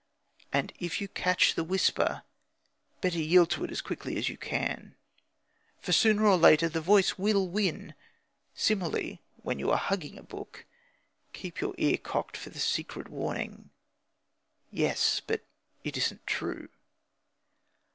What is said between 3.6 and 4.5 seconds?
it as quickly as you